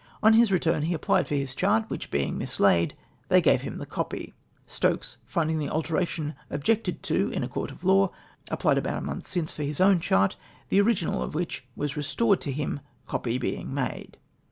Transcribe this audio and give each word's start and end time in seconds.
"On 0.23 0.33
his 0.33 0.51
return 0.51 0.81
he 0.81 0.95
applied 0.95 1.27
for 1.27 1.35
his 1.35 1.53
chart, 1.53 1.87
which 1.87 2.09
being 2.09 2.35
mislaid 2.35 2.95
they 3.29 3.39
gave 3.39 3.61
him 3.61 3.77
the 3.77 3.85
co])y." 3.85 4.33
Stokes, 4.65 5.17
finding 5.27 5.59
the 5.59 5.69
alteration 5.69 6.33
objected 6.49 7.03
to 7.03 7.29
in 7.29 7.43
a 7.43 7.47
court 7.47 7.69
of 7.69 7.83
law, 7.83 8.09
applied 8.49 8.79
about 8.79 8.97
a 8.97 9.05
month 9.05 9.27
since 9.27 9.51
for 9.53 9.61
his 9.61 9.79
own 9.79 9.99
chart, 9.99 10.35
the 10.69 10.81
original 10.81 11.21
of 11.21 11.35
which 11.35 11.63
was 11.75 11.95
restored 11.95 12.41
to 12.41 12.51
him, 12.51 12.79
copy 13.05 13.37
being 13.37 13.75
made." 13.75 14.17